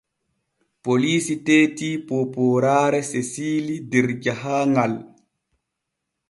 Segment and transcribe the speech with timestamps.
[0.87, 4.93] Poliisi teeti poopooraare Sesiili der jahaaŋal.